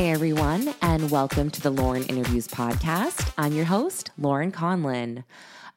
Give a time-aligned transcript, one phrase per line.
[0.00, 3.34] Hey everyone, and welcome to the Lauren Interviews Podcast.
[3.36, 5.24] I'm your host, Lauren Conlin.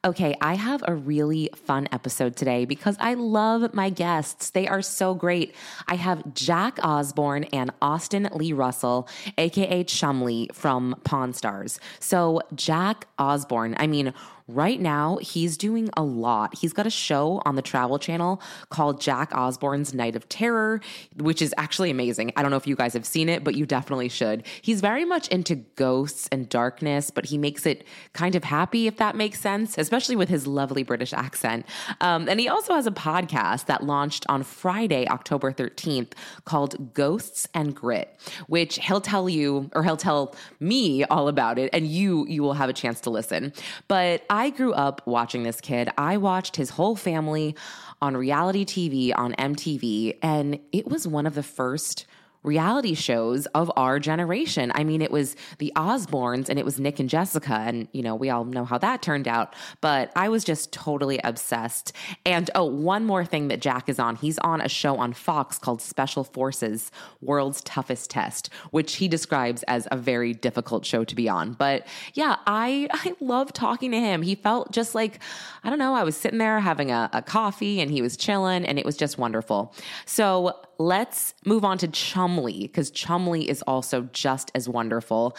[0.02, 4.48] Okay, I have a really fun episode today because I love my guests.
[4.48, 5.54] They are so great.
[5.88, 11.78] I have Jack Osbourne and Austin Lee Russell, aka Chumlee from Pawn Stars.
[12.00, 14.14] So, Jack Osbourne, I mean,
[14.46, 16.58] Right now, he's doing a lot.
[16.58, 20.82] He's got a show on the Travel Channel called Jack Osbourne's Night of Terror,
[21.16, 22.30] which is actually amazing.
[22.36, 24.44] I don't know if you guys have seen it, but you definitely should.
[24.60, 28.98] He's very much into ghosts and darkness, but he makes it kind of happy, if
[28.98, 31.64] that makes sense, especially with his lovely British accent.
[32.02, 36.12] Um, and he also has a podcast that launched on Friday, October 13th,
[36.44, 38.14] called Ghosts and Grit,
[38.48, 42.52] which he'll tell you, or he'll tell me all about it, and you you will
[42.52, 43.50] have a chance to listen.
[43.88, 45.88] But I grew up watching this kid.
[45.96, 47.54] I watched his whole family
[48.02, 52.04] on reality TV on MTV, and it was one of the first
[52.44, 54.70] reality shows of our generation.
[54.74, 57.54] I mean, it was the Osbournes and it was Nick and Jessica.
[57.54, 59.54] And, you know, we all know how that turned out.
[59.80, 61.92] But I was just totally obsessed.
[62.24, 65.58] And oh, one more thing that Jack is on he's on a show on Fox
[65.58, 71.14] called Special Forces World's Toughest Test, which he describes as a very difficult show to
[71.14, 71.54] be on.
[71.54, 74.22] But yeah, I, I love talking to him.
[74.22, 75.18] He felt just like,
[75.64, 78.66] I don't know, I was sitting there having a, a coffee and he was chilling
[78.66, 79.74] and it was just wonderful.
[80.04, 85.36] So, let's move on to Chumlee because Chumlee is also just as wonderful.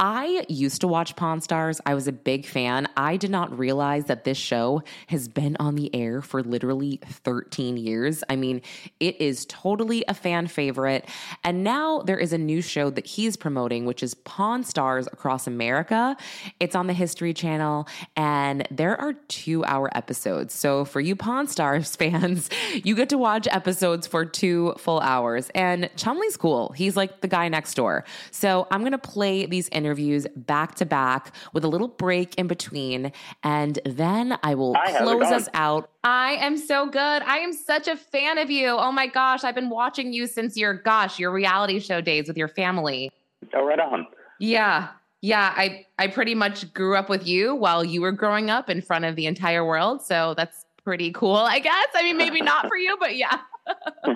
[0.00, 1.80] I used to watch Pawn Stars.
[1.84, 2.86] I was a big fan.
[2.96, 7.76] I did not realize that this show has been on the air for literally 13
[7.76, 8.22] years.
[8.28, 8.62] I mean,
[9.00, 11.08] it is totally a fan favorite.
[11.42, 15.48] And now there is a new show that he's promoting, which is Pawn Stars Across
[15.48, 16.16] America.
[16.60, 20.54] It's on the History Channel, and there are two hour episodes.
[20.54, 25.50] So for you Pawn Stars fans, you get to watch episodes for two full hours.
[25.56, 26.70] And Chumlee's cool.
[26.76, 28.04] He's like the guy next door.
[28.30, 32.34] So I'm going to play these interviews interviews back to back with a little break
[32.34, 33.10] in between.
[33.42, 35.90] And then I will Hi, close us out.
[36.04, 36.98] I am so good.
[37.22, 38.68] I am such a fan of you.
[38.68, 39.44] Oh my gosh.
[39.44, 43.10] I've been watching you since your, gosh, your reality show days with your family.
[43.54, 44.06] Oh, right on.
[44.38, 44.88] Yeah.
[45.20, 48.80] Yeah, I I pretty much grew up with you while you were growing up in
[48.80, 50.00] front of the entire world.
[50.00, 51.88] So that's pretty cool, I guess.
[51.92, 53.40] I mean, maybe not for you, but yeah.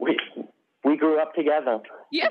[0.00, 0.18] we
[0.84, 1.78] we grew up together.
[2.10, 2.30] Yeah.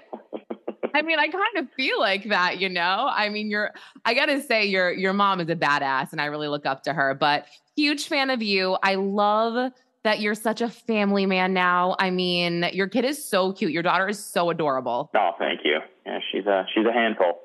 [0.94, 3.10] I mean, I kind of feel like that, you know.
[3.12, 3.72] I mean, you're
[4.06, 6.84] I got to say your your mom is a badass and I really look up
[6.84, 7.46] to her, but
[7.76, 8.78] huge fan of you.
[8.84, 9.72] I love
[10.04, 11.96] that you're such a family man now.
[12.00, 13.72] I mean, your kid is so cute.
[13.72, 15.10] Your daughter is so adorable.
[15.16, 15.80] Oh, thank you.
[16.06, 17.42] Yeah, she's a she's a handful.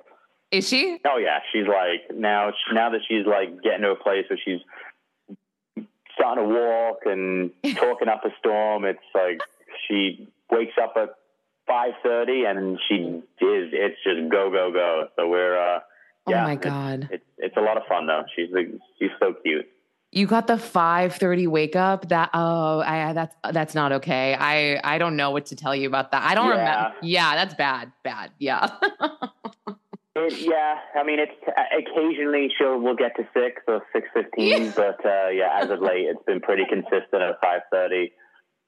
[0.51, 0.99] Is she?
[1.05, 4.61] Oh yeah, she's like now now that she's like getting to a place where she's
[6.15, 8.85] starting to walk and talking up a storm.
[8.85, 9.41] It's like
[9.89, 11.11] she wakes up at
[11.67, 13.23] five thirty, and she is.
[13.41, 15.09] It's just go go go.
[15.17, 15.59] So we're.
[15.59, 15.81] uh
[16.27, 17.09] yeah, Oh my god!
[17.11, 18.23] It's, it's, it's a lot of fun though.
[18.35, 18.49] She's
[18.99, 19.69] she's so cute.
[20.11, 22.09] You got the five thirty wake up.
[22.09, 24.35] That oh, I that's that's not okay.
[24.39, 26.23] I I don't know what to tell you about that.
[26.23, 26.53] I don't yeah.
[26.53, 26.97] remember.
[27.03, 27.93] Yeah, that's bad.
[28.03, 28.31] Bad.
[28.39, 28.71] Yeah.
[30.17, 31.33] It, yeah, I mean, it's
[31.77, 36.07] occasionally she'll we'll get to six or six fifteen, but uh, yeah, as of late,
[36.07, 37.63] it's been pretty consistent at five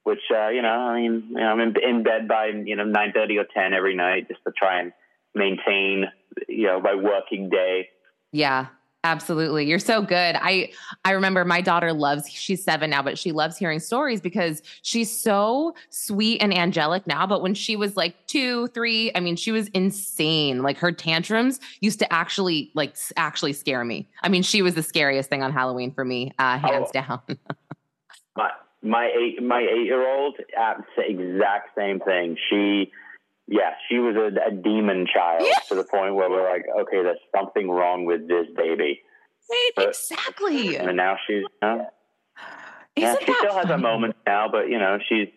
[0.07, 2.85] which uh, you know, I mean, you know, I'm in, in bed by you know
[2.85, 4.93] nine thirty or ten every night just to try and
[5.35, 6.05] maintain
[6.49, 7.89] you know my working day.
[8.31, 8.67] Yeah,
[9.03, 9.67] absolutely.
[9.67, 10.37] You're so good.
[10.41, 10.71] I
[11.05, 12.31] I remember my daughter loves.
[12.31, 17.27] She's seven now, but she loves hearing stories because she's so sweet and angelic now.
[17.27, 20.63] But when she was like two, three, I mean, she was insane.
[20.63, 24.07] Like her tantrums used to actually like actually scare me.
[24.23, 26.93] I mean, she was the scariest thing on Halloween for me, uh, hands oh.
[26.93, 27.21] down.
[28.37, 28.53] but
[28.87, 32.37] my eight my eight year old uh, exact same thing.
[32.49, 32.93] She
[33.49, 35.59] yeah, she was a, a demon child yeah.
[35.69, 39.03] to the point where we're like, okay, there's something wrong with this baby.
[39.49, 40.77] Wait, but, exactly.
[40.77, 41.87] And now she's you know,
[42.97, 43.55] yeah, she still funny?
[43.55, 45.29] has a moment now, but you know, she's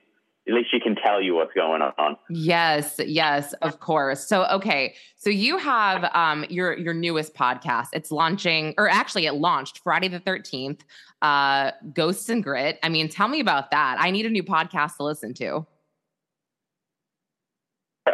[0.49, 2.17] at least she can tell you what's going on.
[2.29, 4.27] Yes, yes, of course.
[4.27, 7.87] So okay, so you have um your your newest podcast.
[7.93, 10.83] It's launching, or actually, it launched Friday the thirteenth.
[11.21, 12.79] Uh, Ghosts and Grit.
[12.81, 13.97] I mean, tell me about that.
[13.99, 15.65] I need a new podcast to listen to.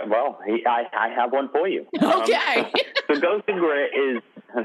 [0.08, 1.86] Well, I I have one for you.
[2.04, 2.60] Okay.
[2.60, 2.72] Um,
[3.08, 4.22] so Ghosts and Grit is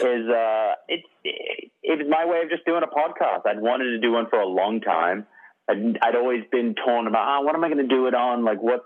[0.00, 3.46] is uh it's it, it was my way of just doing a podcast.
[3.46, 5.26] I'd wanted to do one for a long time.
[5.68, 8.44] I'd, I'd always been torn about oh, what am I going to do it on?
[8.44, 8.84] Like what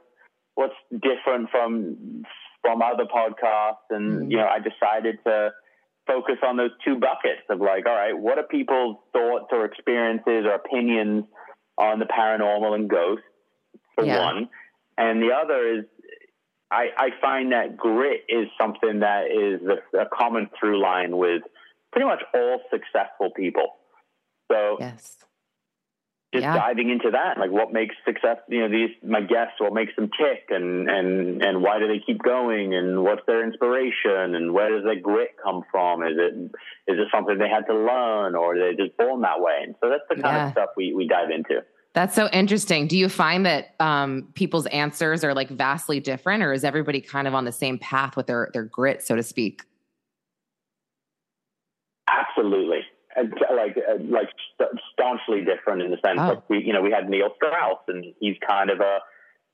[0.54, 2.24] what's different from
[2.62, 3.90] from other podcasts?
[3.90, 4.30] And mm.
[4.30, 5.50] you know, I decided to
[6.06, 10.46] focus on those two buckets of like, all right, what are people's thoughts or experiences
[10.46, 11.24] or opinions
[11.76, 13.24] on the paranormal and ghosts?
[13.94, 14.24] For yeah.
[14.24, 14.48] one,
[14.96, 15.84] and the other is
[16.70, 21.42] I, I find that grit is something that is a, a common through line with
[21.90, 23.74] pretty much all successful people.
[24.50, 25.16] So yes
[26.34, 26.54] just yeah.
[26.54, 30.10] diving into that, like what makes success, you know, these my guests, what makes them
[30.10, 34.68] tick, and and and why do they keep going, and what's their inspiration, and where
[34.68, 36.02] does their grit come from?
[36.02, 36.34] Is it
[36.86, 39.60] is it something they had to learn, or are they just born that way?
[39.62, 40.46] And so that's the kind yeah.
[40.48, 41.64] of stuff we we dive into.
[41.94, 42.88] That's so interesting.
[42.88, 47.26] Do you find that um, people's answers are like vastly different, or is everybody kind
[47.26, 49.62] of on the same path with their their grit, so to speak?
[52.06, 52.80] Absolutely
[53.54, 54.28] like uh, like
[54.92, 56.42] staunchly different in the sense oh.
[56.48, 58.98] we you know we had Neil Strauss and he's kind of a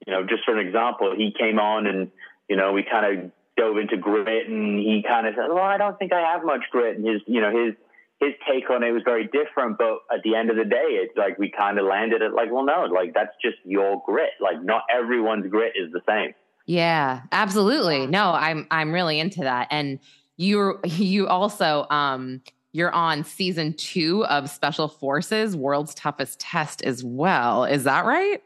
[0.06, 2.10] you know just for an example he came on and
[2.48, 5.78] you know we kind of dove into grit and he kind of said well I
[5.78, 6.96] don't think I have much grit.
[6.96, 7.74] And his you know his
[8.20, 11.16] his take on it was very different but at the end of the day it's
[11.16, 14.30] like we kind of landed at like well no like that's just your grit.
[14.40, 16.34] Like not everyone's grit is the same.
[16.66, 18.06] Yeah absolutely.
[18.06, 19.68] No I'm I'm really into that.
[19.70, 20.00] And
[20.36, 22.42] you you also um
[22.74, 27.64] you're on season two of Special Forces World's Toughest Test as well.
[27.64, 28.42] Is that right?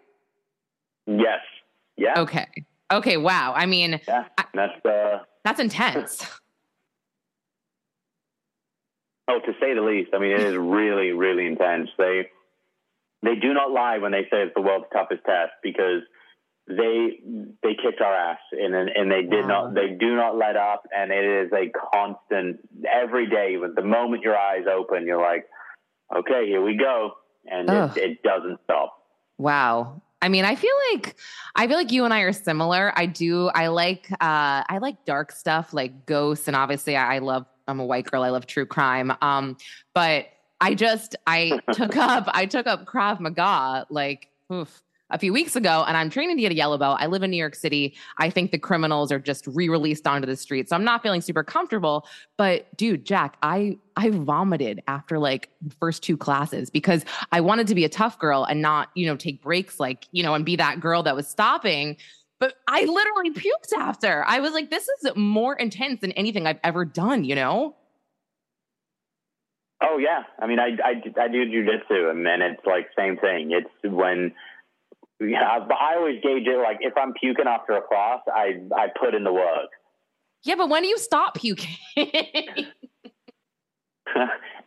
[1.07, 1.41] Yes.
[1.97, 2.21] Yeah.
[2.21, 2.47] Okay.
[2.93, 3.17] Okay.
[3.17, 3.55] Wow.
[3.57, 6.21] I mean, yeah, that's uh, that's intense.
[9.29, 10.11] oh, to say the least.
[10.15, 11.89] I mean, it is really, really intense.
[11.97, 12.29] They
[13.23, 16.03] they do not lie when they say it's the world's toughest test because
[16.69, 17.20] they
[17.62, 19.65] they kicked our ass and and they did wow.
[19.65, 22.59] not they do not let up and it is a constant
[22.93, 25.47] every day with the moment your eyes open you're like
[26.15, 27.12] okay here we go
[27.50, 29.03] and it, it, doesn't stop
[29.38, 31.15] wow I mean, I feel like
[31.55, 32.93] I feel like you and I are similar.
[32.97, 33.50] I do.
[33.50, 37.47] I like uh, I like dark stuff, like ghosts, and obviously, I, I love.
[37.69, 38.25] I'm a white girl.
[38.25, 39.12] I love true crime.
[39.23, 39.56] Um,
[39.94, 40.26] but
[40.61, 45.56] I just I took up I took up Krav Maga like oof, a few weeks
[45.56, 46.99] ago and I'm training to get a yellow belt.
[47.00, 47.96] I live in New York City.
[48.19, 50.69] I think the criminals are just re-released onto the street.
[50.69, 52.06] So I'm not feeling super comfortable.
[52.37, 57.66] But dude, Jack, I I vomited after like the first two classes because I wanted
[57.69, 60.44] to be a tough girl and not, you know, take breaks like, you know, and
[60.44, 61.96] be that girl that was stopping.
[62.38, 64.25] But I literally puked after.
[64.25, 67.75] I was like, this is more intense than anything I've ever done, you know?
[69.81, 73.52] Oh yeah, I mean, I I, I do jujitsu, and then it's like same thing.
[73.52, 74.32] It's when
[75.20, 78.87] yeah, but I always gauge it like if I'm puking after a class, I I
[78.99, 79.70] put in the work.
[80.44, 81.76] Yeah, but when do you stop puking?
[81.97, 82.06] um,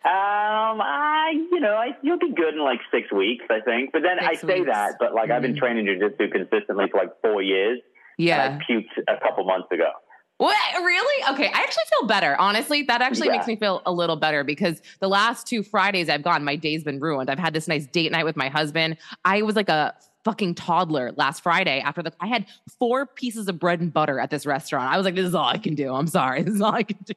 [0.03, 3.91] I you know I you'll be good in like six weeks, I think.
[3.93, 4.71] But then six I say weeks.
[4.71, 5.33] that, but like mm-hmm.
[5.33, 5.59] I've been mm-hmm.
[5.59, 7.79] training jujitsu consistently for like four years.
[8.17, 9.89] Yeah, I puked a couple months ago.
[10.41, 11.33] What really?
[11.33, 12.35] Okay, I actually feel better.
[12.39, 13.33] Honestly, that actually yeah.
[13.33, 16.83] makes me feel a little better because the last two Fridays I've gone, my day's
[16.83, 17.29] been ruined.
[17.29, 18.97] I've had this nice date night with my husband.
[19.23, 19.93] I was like a
[20.23, 22.45] fucking toddler last Friday after the I had
[22.79, 24.91] four pieces of bread and butter at this restaurant.
[24.91, 25.93] I was like, this is all I can do.
[25.93, 26.43] I'm sorry.
[26.51, 27.13] This is all I can do.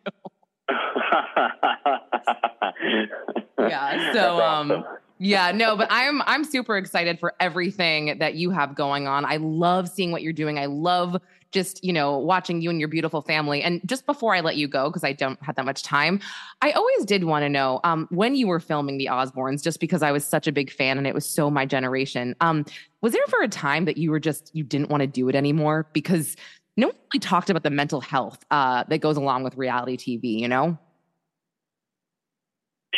[3.69, 4.13] yeah.
[4.13, 4.85] So um
[5.19, 9.25] yeah, no, but I'm I'm super excited for everything that you have going on.
[9.25, 10.59] I love seeing what you're doing.
[10.59, 11.17] I love
[11.55, 13.63] just, you know, watching you and your beautiful family.
[13.63, 16.21] And just before I let you go, because I don't have that much time,
[16.61, 20.03] I always did want to know um, when you were filming The Osbournes, just because
[20.03, 22.35] I was such a big fan and it was so my generation.
[22.41, 22.67] Um,
[23.01, 25.37] was there ever a time that you were just, you didn't want to do it
[25.37, 25.87] anymore?
[25.93, 26.37] Because
[26.77, 30.41] no one really talked about the mental health uh, that goes along with reality TV,
[30.41, 30.77] you know?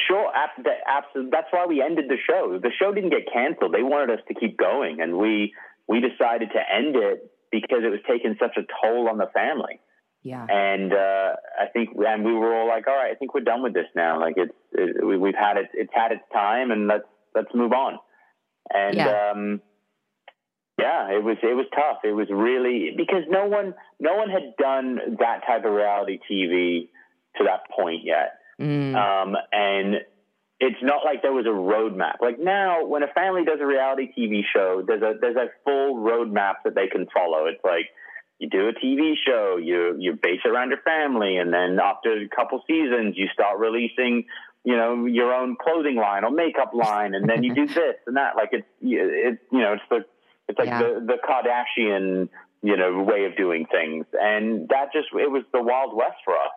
[0.09, 1.31] Sure, absolutely.
[1.31, 2.59] That's why we ended the show.
[2.63, 3.75] The show didn't get canceled.
[3.75, 5.53] They wanted us to keep going, and we
[5.89, 9.81] we decided to end it because it was taking such a toll on the family.
[10.23, 10.45] Yeah.
[10.49, 13.63] And uh, I think, and we were all like, all right, I think we're done
[13.63, 14.21] with this now.
[14.21, 17.73] Like it's, it, we, have had it, it's had its time and let's, let's move
[17.73, 17.99] on.
[18.73, 19.31] And, yeah.
[19.31, 19.61] um,
[20.81, 21.99] yeah, it was, it was tough.
[22.03, 26.89] It was really, because no one, no one had done that type of reality TV
[27.37, 28.39] to that point yet.
[28.61, 28.97] Mm.
[28.97, 29.97] Um, and
[30.59, 32.21] it's not like there was a roadmap.
[32.21, 35.97] Like now, when a family does a reality TV show, there's a there's a full
[35.97, 37.47] roadmap that they can follow.
[37.47, 37.91] It's like
[38.39, 42.13] you do a TV show, you you base it around your family, and then after
[42.13, 44.25] a couple seasons, you start releasing,
[44.65, 48.17] you know, your own clothing line or makeup line, and then you do this and
[48.17, 48.37] that.
[48.37, 50.05] Like it's it you know it's the
[50.49, 50.83] it's like yeah.
[50.83, 52.31] the the Kardashian
[52.63, 56.35] you know way of doing things, and that just it was the wild west for
[56.35, 56.53] us.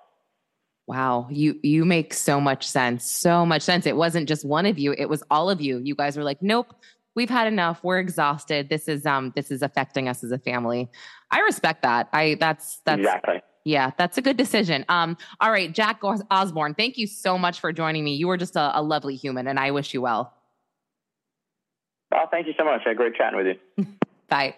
[0.89, 3.05] Wow, you you make so much sense.
[3.05, 3.85] So much sense.
[3.85, 5.77] It wasn't just one of you, it was all of you.
[5.77, 6.73] You guys were like, "Nope,
[7.13, 7.83] we've had enough.
[7.83, 8.69] We're exhausted.
[8.69, 10.89] This is um this is affecting us as a family.
[11.29, 12.09] I respect that.
[12.11, 13.39] I that's that's exactly.
[13.65, 14.83] Yeah, that's a good decision.
[14.89, 18.15] Um, all right, Jack Osbourne, thank you so much for joining me.
[18.15, 20.33] You were just a, a lovely human, and I wish you well.
[22.11, 22.81] Oh, thank you so much.
[22.87, 23.85] I had great chatting with you.
[24.27, 24.55] Bye.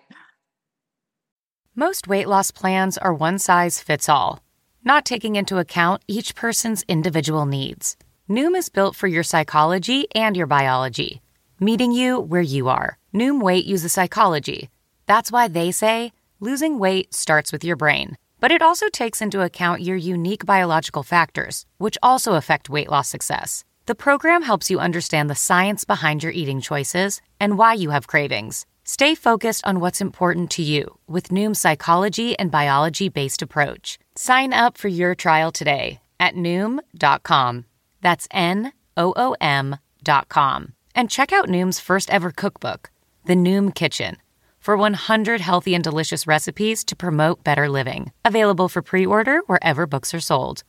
[1.75, 4.39] Most weight loss plans are one size fits all,
[4.83, 7.97] not taking into account each person's individual needs.
[8.29, 11.21] Noom is built for your psychology and your biology
[11.61, 12.97] meeting you where you are.
[13.13, 14.69] Noom Weight uses psychology.
[15.05, 18.17] That's why they say losing weight starts with your brain.
[18.39, 23.07] But it also takes into account your unique biological factors, which also affect weight loss
[23.07, 23.63] success.
[23.85, 28.07] The program helps you understand the science behind your eating choices and why you have
[28.07, 28.65] cravings.
[28.83, 33.99] Stay focused on what's important to you with Noom's psychology and biology based approach.
[34.15, 37.65] Sign up for your trial today at Noom.com.
[38.01, 40.73] That's N O O M.com.
[40.93, 42.91] And check out Noom's first ever cookbook,
[43.25, 44.17] The Noom Kitchen,
[44.59, 48.11] for 100 healthy and delicious recipes to promote better living.
[48.25, 50.63] Available for pre order wherever books are sold.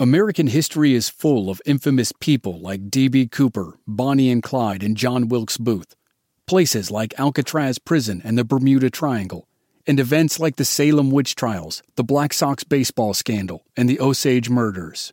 [0.00, 3.28] American history is full of infamous people like D.B.
[3.28, 5.94] Cooper, Bonnie and Clyde, and John Wilkes Booth.
[6.48, 9.46] Places like Alcatraz Prison and the Bermuda Triangle.
[9.86, 14.48] And events like the Salem witch trials, the Black Sox baseball scandal, and the Osage
[14.48, 15.12] murders.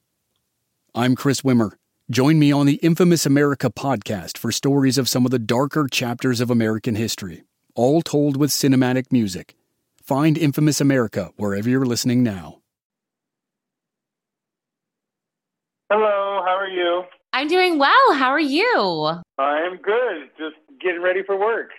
[0.95, 1.71] I'm Chris Wimmer.
[2.09, 6.39] Join me on the Infamous America podcast for stories of some of the darker chapters
[6.39, 7.43] of American history,
[7.75, 9.55] all told with cinematic music.
[10.01, 12.59] Find Infamous America wherever you're listening now.
[15.91, 17.03] Hello, how are you?
[17.33, 18.13] I'm doing well.
[18.13, 19.21] How are you?
[19.37, 20.29] I'm good.
[20.37, 21.71] Just getting ready for work.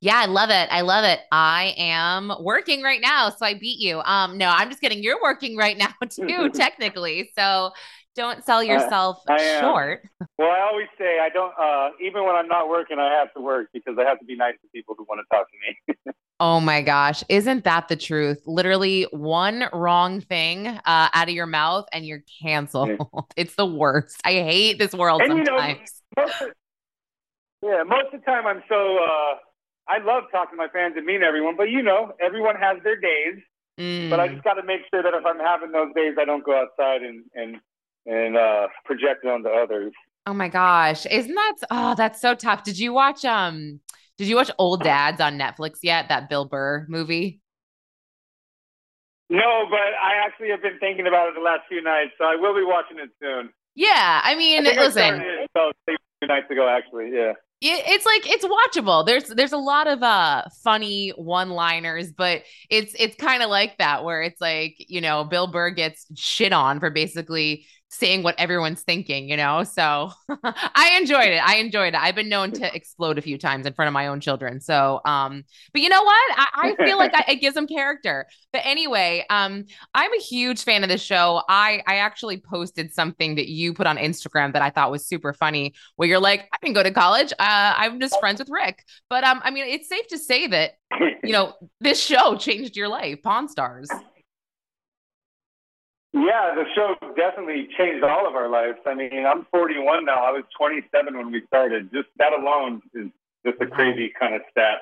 [0.00, 0.68] Yeah, I love it.
[0.70, 1.20] I love it.
[1.32, 4.00] I am working right now, so I beat you.
[4.00, 5.02] Um, no, I'm just kidding.
[5.02, 7.30] You're working right now too, technically.
[7.36, 7.72] So
[8.14, 10.02] don't sell yourself uh, short.
[10.38, 11.52] Well, I always say I don't.
[11.60, 14.34] Uh, even when I'm not working, I have to work because I have to be
[14.34, 16.14] nice to people who want to talk to me.
[16.40, 18.42] oh my gosh, isn't that the truth?
[18.46, 20.80] Literally, one wrong thing uh,
[21.12, 22.98] out of your mouth and you're canceled.
[23.36, 24.20] It's the worst.
[24.24, 26.02] I hate this world and, sometimes.
[26.16, 26.48] You know, most of,
[27.62, 28.96] yeah, most of the time I'm so.
[28.96, 29.34] Uh,
[29.88, 32.98] I love talking to my fans and meeting everyone, but you know, everyone has their
[32.98, 33.42] days.
[33.78, 34.10] Mm.
[34.10, 36.44] But I just got to make sure that if I'm having those days, I don't
[36.44, 37.56] go outside and and
[38.06, 39.92] and uh, project it onto others.
[40.26, 42.64] Oh my gosh, isn't that oh that's so tough?
[42.64, 43.80] Did you watch um
[44.18, 46.08] did you watch Old Dads on Netflix yet?
[46.08, 47.40] That Bill Burr movie?
[49.28, 52.36] No, but I actually have been thinking about it the last few nights, so I
[52.36, 53.50] will be watching it soon.
[53.74, 55.20] Yeah, I mean, I listen.
[55.20, 57.32] I two nights ago, actually, yeah.
[57.60, 59.06] It's like it's watchable.
[59.06, 64.04] There's there's a lot of uh funny one-liners, but it's it's kind of like that
[64.04, 68.82] where it's like you know Bill Burr gets shit on for basically saying what everyone's
[68.82, 69.64] thinking, you know?
[69.64, 70.10] So
[70.44, 71.40] I enjoyed it.
[71.42, 72.00] I enjoyed it.
[72.00, 74.60] I've been known to explode a few times in front of my own children.
[74.60, 76.38] So, um, but you know what?
[76.38, 78.26] I, I feel like I, it gives them character.
[78.52, 81.42] But anyway, um, I'm a huge fan of the show.
[81.48, 85.32] I, I actually posted something that you put on Instagram that I thought was super
[85.32, 87.32] funny where you're like, I didn't go to college.
[87.32, 88.84] Uh, I'm just friends with Rick.
[89.08, 90.72] But, um, I mean, it's safe to say that,
[91.22, 93.88] you know, this show changed your life, Pawn Stars.
[96.16, 98.78] Yeah, the show definitely changed all of our lives.
[98.86, 100.24] I mean, I'm 41 now.
[100.24, 101.92] I was 27 when we started.
[101.92, 103.08] Just that alone is
[103.44, 104.78] just a crazy kind of stat.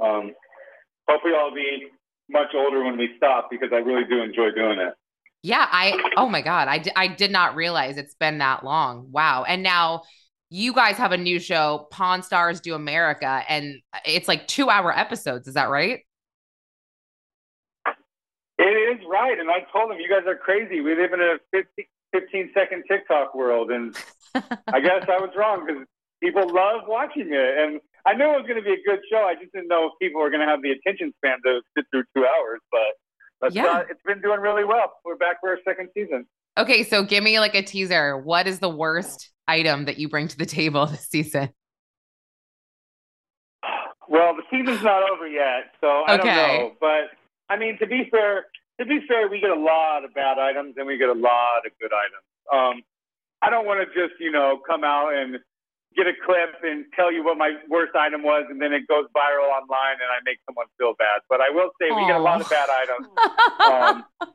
[0.00, 0.34] Um,
[1.08, 1.86] hopefully, I'll be
[2.28, 4.94] much older when we stop because I really do enjoy doing it.
[5.44, 9.12] Yeah, I oh my god, I, I did not realize it's been that long.
[9.12, 9.44] Wow.
[9.44, 10.02] And now
[10.50, 15.46] you guys have a new show, Pawn Stars Do America, and it's like 2-hour episodes,
[15.46, 16.00] is that right?
[18.58, 19.38] It is right.
[19.38, 20.80] And I told him, you guys are crazy.
[20.80, 23.70] We live in a 15, 15 second TikTok world.
[23.70, 23.94] And
[24.34, 25.84] I guess I was wrong because
[26.22, 27.58] people love watching it.
[27.58, 29.18] And I knew it was going to be a good show.
[29.18, 31.84] I just didn't know if people were going to have the attention span to sit
[31.90, 32.60] through two hours.
[32.70, 33.66] But, yeah.
[33.66, 34.94] Uh, it's been doing really well.
[35.04, 36.26] We're back for our second season.
[36.56, 36.82] Okay.
[36.82, 38.16] So give me like a teaser.
[38.16, 41.50] What is the worst item that you bring to the table this season?
[44.08, 45.74] Well, the season's not over yet.
[45.80, 46.24] So I okay.
[46.24, 46.72] don't know.
[46.80, 47.15] But
[47.48, 48.46] I mean, to be fair,
[48.80, 51.64] to be fair, we get a lot of bad items and we get a lot
[51.64, 52.26] of good items.
[52.52, 52.82] Um,
[53.42, 55.38] I don't want to just you know come out and
[55.96, 59.06] get a clip and tell you what my worst item was, and then it goes
[59.16, 61.22] viral online, and I make someone feel bad.
[61.28, 61.96] But I will say Aww.
[61.96, 63.08] we get a lot of bad items.
[63.66, 64.04] Um,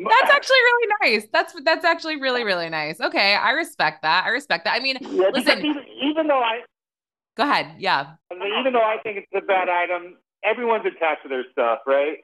[0.00, 1.28] that's actually really nice.
[1.32, 3.00] That's that's actually really really nice.
[3.00, 4.24] Okay, I respect that.
[4.24, 4.74] I respect that.
[4.74, 6.60] I mean, yeah, listen, even, even, though I
[7.36, 8.14] go ahead, yeah.
[8.32, 12.18] Even though I think it's a bad item, everyone's attached to their stuff, right?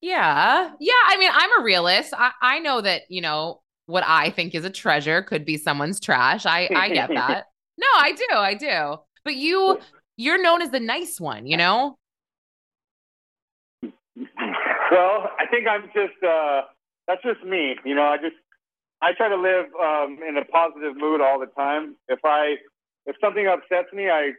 [0.00, 0.92] Yeah, yeah.
[1.08, 2.14] I mean, I'm a realist.
[2.16, 6.00] I I know that you know what I think is a treasure could be someone's
[6.00, 6.46] trash.
[6.46, 7.46] I I get that.
[7.78, 8.96] no, I do, I do.
[9.24, 9.78] But you
[10.16, 11.98] you're known as the nice one, you know.
[13.82, 16.62] Well, I think I'm just uh,
[17.06, 17.76] that's just me.
[17.84, 18.36] You know, I just
[19.02, 21.96] I try to live um, in a positive mood all the time.
[22.08, 22.56] If I
[23.06, 24.32] if something upsets me, I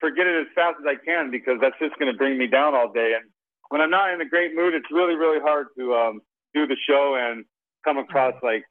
[0.00, 2.74] forget it as fast as I can because that's just going to bring me down
[2.74, 3.14] all day.
[3.20, 3.30] And
[3.72, 6.20] when I'm not in a great mood, it's really really hard to um,
[6.52, 7.46] do the show and
[7.86, 8.64] come across like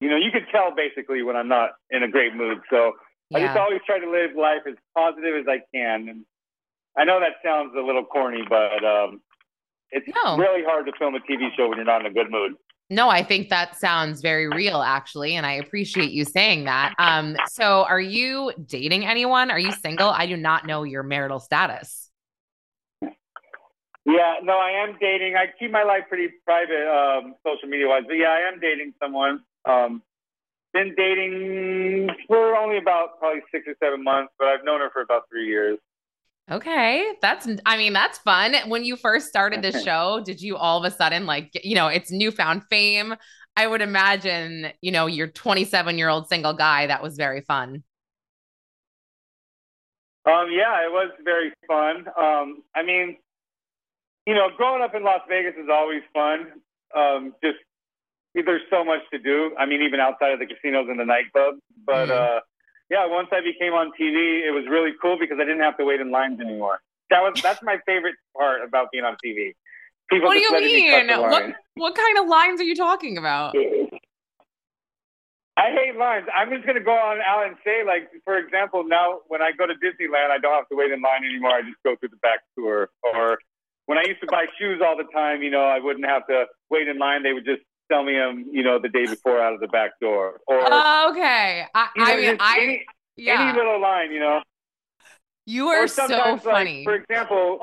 [0.00, 2.58] you know you can tell basically when I'm not in a great mood.
[2.70, 2.92] So
[3.28, 3.38] yeah.
[3.38, 6.08] I just always try to live life as positive as I can.
[6.08, 6.24] And
[6.96, 9.20] I know that sounds a little corny, but um,
[9.90, 10.38] it's no.
[10.38, 12.52] really hard to film a TV show when you're not in a good mood.
[12.88, 16.94] No, I think that sounds very real, actually, and I appreciate you saying that.
[16.98, 19.50] Um, so, are you dating anyone?
[19.50, 20.08] Are you single?
[20.08, 22.10] I do not know your marital status.
[24.06, 25.34] Yeah, no, I am dating.
[25.36, 28.92] I keep my life pretty private, um, social media wise, but yeah, I am dating
[29.00, 29.40] someone.
[29.64, 30.02] Um,
[30.74, 35.00] been dating for only about probably six or seven months, but I've known her for
[35.00, 35.78] about three years.
[36.50, 38.54] Okay, that's I mean that's fun.
[38.68, 41.86] When you first started the show, did you all of a sudden like you know
[41.88, 43.14] it's newfound fame?
[43.56, 46.86] I would imagine you know you're 27 year old single guy.
[46.88, 47.82] That was very fun.
[50.26, 52.06] Um, yeah, it was very fun.
[52.18, 53.16] Um, I mean,
[54.26, 56.52] you know, growing up in Las Vegas is always fun.
[56.96, 57.58] Um, just
[58.34, 59.54] there's so much to do.
[59.58, 62.08] I mean, even outside of the casinos and the nightclubs, but.
[62.08, 62.36] Mm-hmm.
[62.36, 62.40] Uh,
[62.90, 65.84] yeah, once I became on TV, it was really cool because I didn't have to
[65.84, 66.80] wait in lines anymore.
[67.10, 69.54] That was that's my favorite part about being on TV.
[70.10, 71.06] People what do you mean?
[71.06, 73.54] Me what what kind of lines are you talking about?
[75.56, 76.26] I hate lines.
[76.34, 79.66] I'm just gonna go on out and say, like, for example, now when I go
[79.66, 81.52] to Disneyland, I don't have to wait in line anymore.
[81.52, 82.90] I just go through the back tour.
[83.02, 83.38] Or
[83.86, 86.46] when I used to buy shoes all the time, you know, I wouldn't have to
[86.70, 87.22] wait in line.
[87.22, 89.98] They would just sell me them, you know, the day before out of the back
[90.00, 90.40] door.
[90.46, 90.58] Or
[91.10, 93.48] okay, I, you know, I mean, I any, yeah.
[93.48, 94.42] any little line, you know.
[95.46, 96.78] You are so funny.
[96.78, 97.60] Like, for example,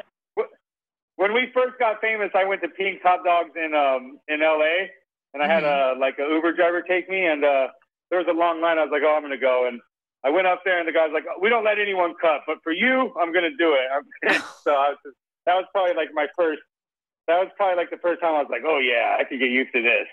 [1.15, 4.89] when we first got famous, I went to Pink's Hot Dogs in um in L.A.
[5.33, 5.97] and I had mm-hmm.
[5.97, 7.67] a like a Uber driver take me, and uh,
[8.09, 8.77] there was a long line.
[8.77, 9.79] I was like, oh, I'm gonna go, and
[10.23, 12.71] I went up there, and the guy's like, we don't let anyone cut, but for
[12.71, 14.41] you, I'm gonna do it.
[14.63, 16.61] so I was just, that was probably like my first
[17.27, 19.49] that was probably like the first time I was like, oh yeah, I could get
[19.49, 20.07] used to this.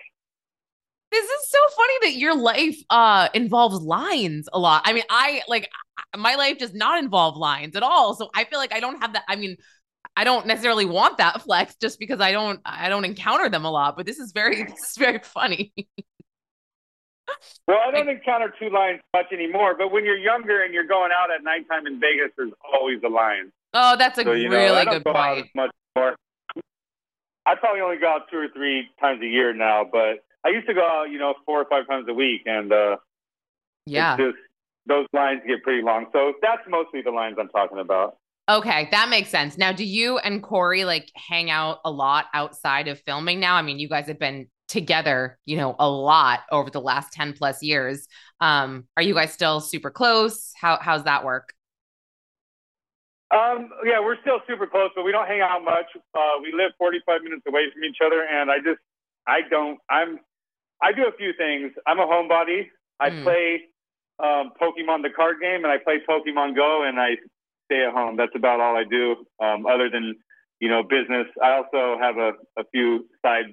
[1.11, 4.83] This is so funny that your life uh involves lines a lot.
[4.85, 5.69] I mean, I like
[6.17, 8.15] my life does not involve lines at all.
[8.15, 9.25] So I feel like I don't have that.
[9.29, 9.57] I mean,
[10.17, 13.71] I don't necessarily want that flex just because I don't I don't encounter them a
[13.71, 13.97] lot.
[13.97, 15.73] But this is very this is very funny.
[17.67, 19.77] well, I don't encounter two lines much anymore.
[19.79, 23.09] But when you're younger and you're going out at nighttime in Vegas, there's always a
[23.09, 23.51] line.
[23.81, 25.47] Oh, that's a so, really know, good point.
[25.55, 26.17] much more.
[27.47, 30.67] I probably only go out two or three times a year now, but I used
[30.67, 32.97] to go out, you know, four or five times a week, and uh,
[33.87, 34.37] yeah, just
[34.87, 36.07] those lines get pretty long.
[36.13, 38.17] So that's mostly the lines I'm talking about.
[38.51, 39.57] Okay, that makes sense.
[39.57, 43.55] Now, do you and Corey like hang out a lot outside of filming now?
[43.55, 47.35] I mean, you guys have been together, you know, a lot over the last 10
[47.35, 48.09] plus years.
[48.41, 50.53] Um, are you guys still super close?
[50.61, 51.53] How how's that work?
[53.31, 55.87] Um, yeah, we're still super close, but we don't hang out much.
[56.15, 58.81] Uh, we live 45 minutes away from each other, and I just,
[59.27, 60.19] I don't, I'm,
[60.83, 61.73] I do a few things.
[61.87, 62.69] I'm a homebody.
[63.01, 63.23] I mm.
[63.23, 63.61] play
[64.19, 67.17] um, Pokemon the card game, and I play Pokemon Go, and I
[67.67, 68.17] stay at home.
[68.17, 70.17] That's about all I do, um, other than,
[70.61, 71.27] you know, business.
[71.43, 73.45] I also have a, a few side,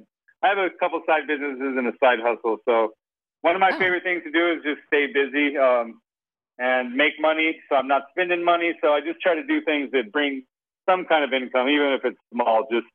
[0.42, 2.58] I have a couple side businesses and a side hustle.
[2.64, 2.94] So
[3.42, 3.78] one of my oh.
[3.78, 5.58] favorite things to do is just stay busy.
[5.58, 6.00] Um,
[6.58, 7.58] and make money.
[7.70, 8.74] So I'm not spending money.
[8.82, 10.44] So I just try to do things that bring
[10.90, 12.68] some kind of income, even if it's small.
[12.72, 12.88] Just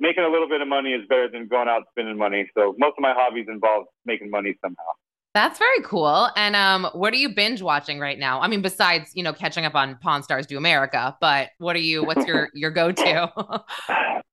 [0.00, 2.48] making a little bit of money is better than going out spending money.
[2.56, 4.82] So most of my hobbies involve making money somehow.
[5.34, 6.28] That's very cool.
[6.36, 8.40] And um, what are you binge watching right now?
[8.40, 11.80] I mean, besides you know catching up on Pawn Stars Do America, but what are
[11.80, 12.04] you?
[12.04, 13.62] What's your your go to?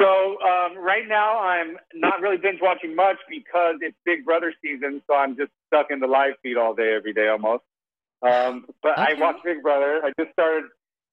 [0.00, 5.02] So um, right now, I'm not really binge watching much because it's Big Brother season.
[5.06, 7.62] So I'm just stuck in the live feed all day, every day almost.
[8.22, 9.14] Um, but okay.
[9.16, 10.00] I watch Big Brother.
[10.04, 10.64] I just started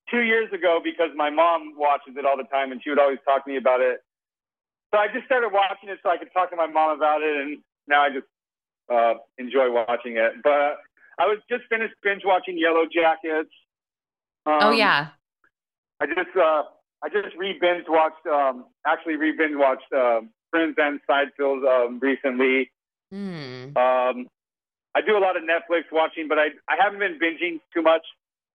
[0.10, 3.20] two years ago because my mom watches it all the time, and she would always
[3.26, 4.02] talk to me about it.
[4.94, 7.36] So I just started watching it so I could talk to my mom about it,
[7.36, 8.28] and now I just
[8.91, 10.41] uh, enjoy watching it.
[10.44, 10.82] But
[11.20, 13.54] I was just finished binge watching Yellow Jackets.
[14.46, 15.10] Um, oh yeah.
[16.02, 16.63] I just uh,
[17.04, 22.00] I just re binge watched um, actually re binge watched uh, Friends and Seinfeld um,
[22.00, 22.72] recently.
[23.14, 23.76] Mm.
[23.76, 24.28] Um,
[24.94, 28.06] I do a lot of Netflix watching, but I I haven't been binging too much.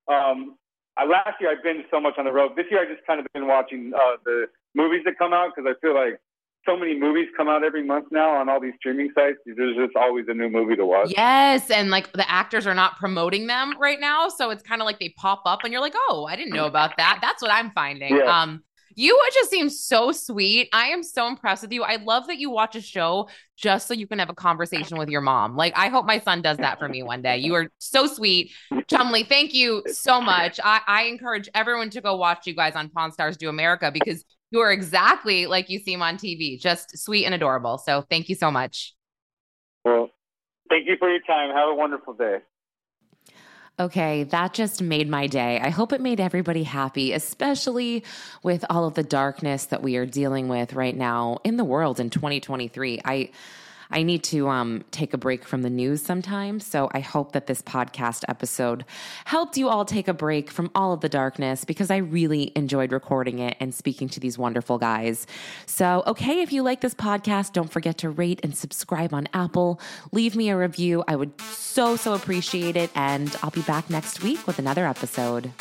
[0.08, 0.56] Um,
[0.96, 2.52] I, last year I binged so much on the road.
[2.56, 5.70] This year I just kind of been watching uh, the movies that come out because
[5.70, 6.20] I feel like
[6.66, 9.38] so many movies come out every month now on all these streaming sites.
[9.46, 11.12] There's just always a new movie to watch.
[11.16, 14.86] Yes, and like the actors are not promoting them right now, so it's kind of
[14.86, 17.50] like they pop up and you're like, "Oh, I didn't know about that." That's what
[17.50, 18.16] I'm finding.
[18.16, 18.42] Yeah.
[18.42, 18.62] Um
[18.98, 20.70] you just seem so sweet.
[20.72, 21.82] I am so impressed with you.
[21.82, 25.10] I love that you watch a show just so you can have a conversation with
[25.10, 25.54] your mom.
[25.54, 27.36] Like, I hope my son does that for me one day.
[27.36, 28.52] You are so sweet.
[28.72, 30.58] Chumlee, thank you so much.
[30.64, 34.24] I, I encourage everyone to go watch you guys on Pawn Stars Do America because
[34.50, 37.78] you are exactly like you seem on TV, just sweet and adorable.
[37.78, 38.94] So thank you so much.
[39.84, 40.10] Well,
[40.68, 41.54] thank you for your time.
[41.54, 42.38] Have a wonderful day.
[43.78, 45.60] Okay, that just made my day.
[45.60, 48.04] I hope it made everybody happy, especially
[48.42, 52.00] with all of the darkness that we are dealing with right now in the world
[52.00, 53.02] in 2023.
[53.04, 53.28] I
[53.90, 56.66] I need to um, take a break from the news sometimes.
[56.66, 58.84] So I hope that this podcast episode
[59.24, 62.92] helped you all take a break from all of the darkness because I really enjoyed
[62.92, 65.26] recording it and speaking to these wonderful guys.
[65.66, 69.80] So, okay, if you like this podcast, don't forget to rate and subscribe on Apple.
[70.12, 71.04] Leave me a review.
[71.08, 72.90] I would so, so appreciate it.
[72.94, 75.52] And I'll be back next week with another episode.